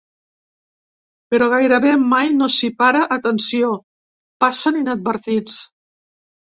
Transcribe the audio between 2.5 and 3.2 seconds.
s’hi para